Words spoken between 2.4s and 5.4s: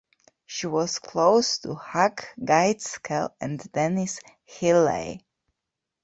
Gaitskell and Denis Healey.